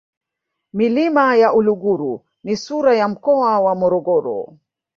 milima 0.73 1.35
ya 1.35 1.53
uluguru 1.53 2.25
ni 2.43 2.57
sura 2.57 2.95
ya 2.95 3.07
mkoa 3.07 3.59
wa 3.59 3.75
morogoro 3.75 4.57